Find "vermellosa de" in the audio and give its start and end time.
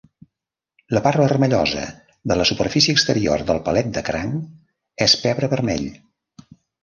1.23-2.37